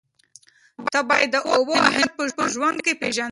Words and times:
ته 0.93 0.99
باید 1.09 1.29
د 1.35 1.37
اوبو 1.53 1.73
اهمیت 1.87 2.11
په 2.37 2.43
ژوند 2.53 2.77
کې 2.85 2.93
پېژنه. 2.99 3.19